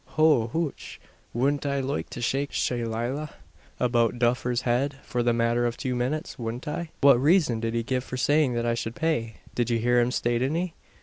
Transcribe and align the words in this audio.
Hoo 0.17 0.47
hooch! 0.47 0.99
wudn't 1.31 1.63
I 1.63 1.79
loike 1.79 2.09
to 2.09 2.21
shake 2.23 2.49
a 2.49 2.53
shaylaylah 2.53 3.33
about 3.79 4.17
Duffer's 4.17 4.61
head 4.63 4.95
for 5.03 5.21
the 5.21 5.31
matther 5.31 5.67
of 5.67 5.77
two 5.77 5.93
minutes? 5.95 6.39
Wudn't 6.39 6.67
I?" 6.67 6.89
"What 7.01 7.19
reason 7.21 7.59
did 7.59 7.75
he 7.75 7.83
give 7.83 8.03
for 8.03 8.17
saying 8.17 8.53
that 8.55 8.65
I 8.65 8.73
should 8.73 8.95
pay? 8.95 9.35
Did 9.53 9.69
you 9.69 9.77
hear 9.77 9.99
him 10.01 10.09
state 10.09 10.41
any?" 10.41 10.73